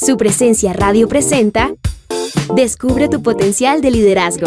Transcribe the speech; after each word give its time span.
Su 0.00 0.16
presencia 0.16 0.72
radio 0.72 1.06
presenta 1.08 1.74
Descubre 2.54 3.10
tu 3.10 3.22
potencial 3.22 3.82
de 3.82 3.90
liderazgo. 3.90 4.46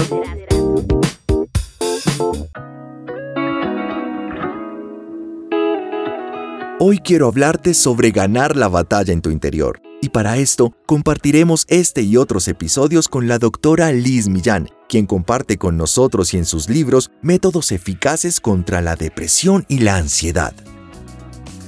Hoy 6.80 6.98
quiero 6.98 7.28
hablarte 7.28 7.76
sobre 7.76 8.10
ganar 8.10 8.56
la 8.56 8.68
batalla 8.68 9.14
en 9.14 9.22
tu 9.22 9.30
interior. 9.30 9.80
Y 10.02 10.10
para 10.10 10.38
esto 10.38 10.74
compartiremos 10.88 11.66
este 11.68 12.02
y 12.02 12.18
otros 12.18 12.48
episodios 12.48 13.08
con 13.08 13.28
la 13.28 13.38
doctora 13.38 13.92
Liz 13.92 14.28
Millán, 14.28 14.70
quien 14.90 15.06
comparte 15.06 15.60
con 15.60 15.78
nosotros 15.78 16.34
y 16.34 16.38
en 16.38 16.46
sus 16.46 16.68
libros 16.68 17.12
métodos 17.22 17.72
eficaces 17.72 18.42
contra 18.42 18.82
la 18.82 18.96
depresión 18.96 19.66
y 19.70 19.80
la 19.80 19.98
ansiedad. 19.98 20.56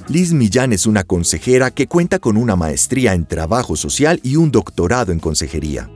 Liz 0.08 0.32
Millán 0.32 0.72
es 0.72 0.86
una 0.86 1.02
consejera 1.02 1.72
que 1.72 1.88
cuenta 1.88 2.20
con 2.20 2.36
una 2.36 2.54
maestría 2.54 3.12
en 3.14 3.26
trabajo 3.26 3.74
social 3.74 4.20
y 4.22 4.36
un 4.36 4.52
doctorado 4.52 5.10
en 5.10 5.18
consejería. 5.18 5.90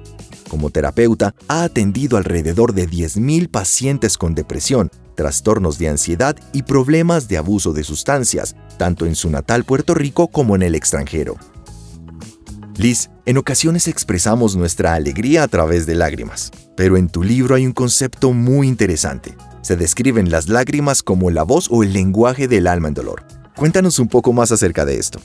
Como 0.48 0.70
terapeuta, 0.70 1.32
ha 1.46 1.62
atendido 1.62 2.16
alrededor 2.16 2.74
de 2.74 2.88
10.000 2.88 3.48
pacientes 3.48 4.18
con 4.18 4.34
depresión, 4.34 4.90
trastornos 5.14 5.78
de 5.78 5.90
ansiedad 5.90 6.34
y 6.52 6.64
problemas 6.64 7.28
de 7.28 7.36
abuso 7.36 7.72
de 7.72 7.84
sustancias, 7.84 8.56
tanto 8.78 9.06
en 9.06 9.14
su 9.14 9.30
natal 9.30 9.62
Puerto 9.62 9.94
Rico 9.94 10.26
como 10.26 10.56
en 10.56 10.62
el 10.62 10.74
extranjero. 10.74 11.36
Liz, 12.76 13.10
en 13.26 13.38
ocasiones 13.38 13.86
expresamos 13.86 14.56
nuestra 14.56 14.94
alegría 14.94 15.44
a 15.44 15.48
través 15.48 15.86
de 15.86 15.94
lágrimas, 15.94 16.50
pero 16.76 16.96
en 16.96 17.10
tu 17.10 17.22
libro 17.22 17.54
hay 17.54 17.64
un 17.64 17.72
concepto 17.72 18.32
muy 18.32 18.66
interesante. 18.66 19.36
Se 19.62 19.76
describen 19.76 20.32
las 20.32 20.48
lágrimas 20.48 21.04
como 21.04 21.30
la 21.30 21.44
voz 21.44 21.68
o 21.70 21.84
el 21.84 21.92
lenguaje 21.92 22.48
del 22.48 22.66
alma 22.66 22.88
en 22.88 22.94
dolor. 22.94 23.39
Cuéntanos 23.60 23.98
un 23.98 24.08
poco 24.08 24.32
más 24.32 24.50
acerca 24.52 24.86
de 24.86 24.96
esto. 24.96 25.20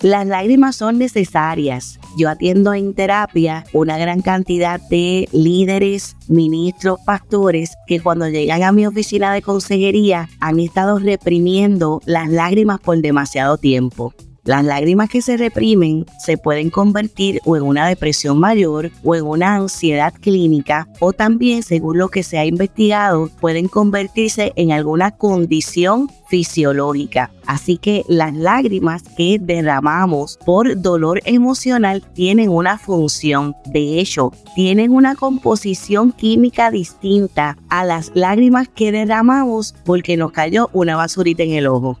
Las 0.00 0.26
lágrimas 0.26 0.74
son 0.74 0.96
necesarias. 0.96 2.00
Yo 2.16 2.30
atiendo 2.30 2.72
en 2.72 2.94
terapia 2.94 3.66
una 3.74 3.98
gran 3.98 4.22
cantidad 4.22 4.80
de 4.88 5.28
líderes, 5.30 6.16
ministros, 6.28 6.98
pastores 7.04 7.76
que 7.86 8.00
cuando 8.00 8.26
llegan 8.26 8.62
a 8.62 8.72
mi 8.72 8.86
oficina 8.86 9.34
de 9.34 9.42
consejería 9.42 10.30
han 10.40 10.60
estado 10.60 10.98
reprimiendo 10.98 12.00
las 12.06 12.30
lágrimas 12.30 12.80
por 12.80 12.96
demasiado 13.02 13.58
tiempo. 13.58 14.14
Las 14.44 14.64
lágrimas 14.64 15.10
que 15.10 15.20
se 15.20 15.36
reprimen 15.36 16.06
se 16.18 16.38
pueden 16.38 16.70
convertir 16.70 17.40
o 17.44 17.56
en 17.56 17.62
una 17.62 17.86
depresión 17.86 18.40
mayor 18.40 18.90
o 19.04 19.14
en 19.14 19.24
una 19.26 19.56
ansiedad 19.56 20.14
clínica 20.14 20.88
o 20.98 21.12
también, 21.12 21.62
según 21.62 21.98
lo 21.98 22.08
que 22.08 22.22
se 22.22 22.38
ha 22.38 22.46
investigado, 22.46 23.28
pueden 23.40 23.68
convertirse 23.68 24.52
en 24.56 24.72
alguna 24.72 25.10
condición 25.10 26.08
fisiológica. 26.28 27.30
Así 27.46 27.76
que 27.76 28.04
las 28.08 28.34
lágrimas 28.34 29.02
que 29.02 29.38
derramamos 29.40 30.38
por 30.46 30.80
dolor 30.80 31.20
emocional 31.24 32.02
tienen 32.14 32.48
una 32.48 32.78
función. 32.78 33.54
De 33.66 34.00
hecho, 34.00 34.32
tienen 34.54 34.92
una 34.92 35.16
composición 35.16 36.12
química 36.12 36.70
distinta 36.70 37.58
a 37.68 37.84
las 37.84 38.12
lágrimas 38.14 38.68
que 38.68 38.92
derramamos 38.92 39.74
porque 39.84 40.16
nos 40.16 40.32
cayó 40.32 40.70
una 40.72 40.96
basurita 40.96 41.42
en 41.42 41.52
el 41.52 41.66
ojo. 41.66 41.98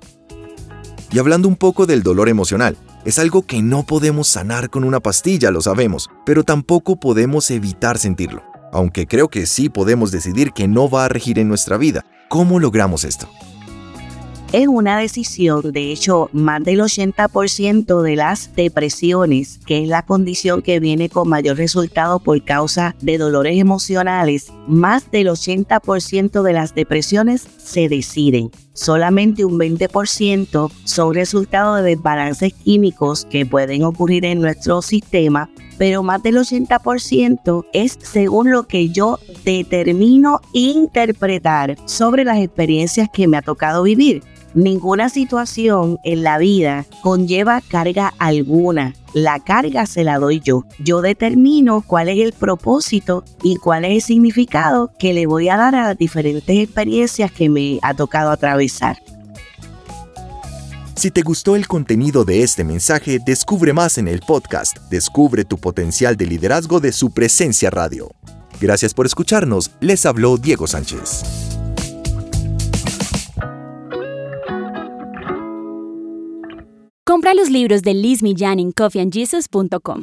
Y 1.12 1.18
hablando 1.18 1.48
un 1.48 1.56
poco 1.56 1.86
del 1.86 2.02
dolor 2.02 2.28
emocional, 2.28 2.76
es 3.04 3.18
algo 3.18 3.42
que 3.42 3.62
no 3.62 3.84
podemos 3.84 4.28
sanar 4.28 4.70
con 4.70 4.84
una 4.84 5.00
pastilla, 5.00 5.50
lo 5.50 5.60
sabemos, 5.60 6.08
pero 6.24 6.44
tampoco 6.44 6.96
podemos 6.96 7.50
evitar 7.50 7.98
sentirlo. 7.98 8.42
Aunque 8.72 9.06
creo 9.06 9.28
que 9.28 9.46
sí 9.46 9.68
podemos 9.68 10.12
decidir 10.12 10.52
que 10.52 10.68
no 10.68 10.88
va 10.88 11.06
a 11.06 11.08
regir 11.08 11.40
en 11.40 11.48
nuestra 11.48 11.76
vida. 11.76 12.04
¿Cómo 12.28 12.60
logramos 12.60 13.02
esto? 13.02 13.28
es 14.52 14.66
una 14.66 14.98
decisión. 14.98 15.72
De 15.72 15.92
hecho, 15.92 16.28
más 16.32 16.62
del 16.64 16.80
80% 16.80 18.02
de 18.02 18.16
las 18.16 18.54
depresiones, 18.54 19.60
que 19.66 19.82
es 19.82 19.88
la 19.88 20.02
condición 20.02 20.62
que 20.62 20.80
viene 20.80 21.08
con 21.08 21.28
mayor 21.28 21.56
resultado 21.56 22.18
por 22.18 22.42
causa 22.44 22.96
de 23.00 23.18
dolores 23.18 23.58
emocionales, 23.58 24.52
más 24.66 25.10
del 25.10 25.28
80% 25.28 26.42
de 26.42 26.52
las 26.52 26.74
depresiones 26.74 27.46
se 27.58 27.88
deciden. 27.88 28.50
Solamente 28.80 29.44
un 29.44 29.58
20% 29.58 30.72
son 30.84 31.14
resultado 31.14 31.74
de 31.74 31.82
desbalances 31.82 32.54
químicos 32.54 33.26
que 33.26 33.44
pueden 33.44 33.84
ocurrir 33.84 34.24
en 34.24 34.40
nuestro 34.40 34.80
sistema, 34.80 35.50
pero 35.76 36.02
más 36.02 36.22
del 36.22 36.38
80% 36.38 37.66
es 37.74 37.98
según 38.00 38.50
lo 38.50 38.66
que 38.66 38.88
yo 38.88 39.18
determino 39.44 40.40
interpretar 40.54 41.76
sobre 41.84 42.24
las 42.24 42.38
experiencias 42.38 43.10
que 43.12 43.28
me 43.28 43.36
ha 43.36 43.42
tocado 43.42 43.82
vivir. 43.82 44.22
Ninguna 44.54 45.08
situación 45.08 45.98
en 46.02 46.22
la 46.22 46.38
vida 46.38 46.84
conlleva 47.02 47.60
carga 47.60 48.12
alguna. 48.18 48.94
La 49.14 49.38
carga 49.40 49.86
se 49.86 50.04
la 50.04 50.18
doy 50.18 50.40
yo. 50.40 50.64
Yo 50.78 51.02
determino 51.02 51.82
cuál 51.82 52.08
es 52.08 52.18
el 52.18 52.32
propósito 52.32 53.24
y 53.42 53.56
cuál 53.56 53.84
es 53.84 53.92
el 53.92 54.02
significado 54.02 54.90
que 54.98 55.12
le 55.12 55.26
voy 55.26 55.48
a 55.48 55.56
dar 55.56 55.74
a 55.74 55.88
las 55.88 55.98
diferentes 55.98 56.56
experiencias 56.58 57.30
que 57.30 57.48
me 57.48 57.78
ha 57.82 57.94
tocado 57.94 58.30
atravesar. 58.30 58.98
Si 60.96 61.10
te 61.10 61.22
gustó 61.22 61.56
el 61.56 61.66
contenido 61.66 62.24
de 62.24 62.42
este 62.42 62.62
mensaje, 62.62 63.18
descubre 63.24 63.72
más 63.72 63.96
en 63.96 64.06
el 64.06 64.20
podcast 64.20 64.76
Descubre 64.90 65.44
tu 65.44 65.56
potencial 65.56 66.16
de 66.16 66.26
liderazgo 66.26 66.80
de 66.80 66.92
su 66.92 67.10
presencia 67.10 67.70
radio. 67.70 68.10
Gracias 68.60 68.92
por 68.92 69.06
escucharnos. 69.06 69.70
Les 69.80 70.04
habló 70.04 70.36
Diego 70.36 70.66
Sánchez. 70.66 71.49
Compra 77.06 77.34
los 77.34 77.50
libros 77.50 77.82
de 77.82 77.94
Liz 77.94 78.22
Millán 78.22 78.60
en 78.60 78.72
coffeeandjesus.com. 78.72 80.02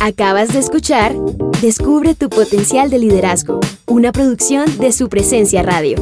Acabas 0.00 0.52
de 0.52 0.58
escuchar 0.58 1.14
Descubre 1.60 2.14
tu 2.14 2.28
potencial 2.28 2.90
de 2.90 2.98
liderazgo, 2.98 3.60
una 3.86 4.12
producción 4.12 4.78
de 4.78 4.92
su 4.92 5.08
presencia 5.08 5.62
radio. 5.62 5.96